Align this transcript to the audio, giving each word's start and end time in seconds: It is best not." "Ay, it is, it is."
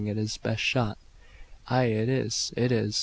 It 0.07 0.17
is 0.17 0.35
best 0.39 0.73
not." 0.75 0.97
"Ay, 1.67 1.83
it 1.83 2.09
is, 2.09 2.51
it 2.57 2.71
is." 2.71 2.99